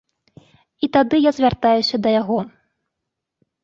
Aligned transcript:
І 0.87 0.89
тады 0.97 1.15
я 1.29 1.35
звяртаюся 1.41 1.95
да 2.09 2.19
яго. 2.21 2.39